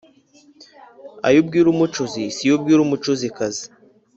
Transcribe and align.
Ayo 1.27 1.37
ubwira 1.43 1.67
umucuzi 1.69 2.23
si 2.35 2.43
yo 2.49 2.53
ubwira 2.57 2.79
umucuzikazi. 2.83 3.65